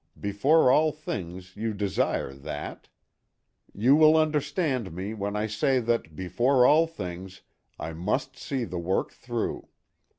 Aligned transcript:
Before 0.19 0.71
all 0.71 0.91
things 0.91 1.55
you 1.55 1.75
desire 1.75 2.33
that. 2.33 2.89
You 3.71 3.95
will 3.95 4.17
understand 4.17 4.93
me 4.93 5.13
when 5.13 5.35
I 5.35 5.45
say 5.45 5.79
that, 5.79 6.15
before 6.15 6.65
all 6.65 6.87
things, 6.87 7.41
I 7.77 7.93
must 7.93 8.35
see 8.35 8.63
the 8.63 8.79
work 8.79 9.11
through. 9.11 9.67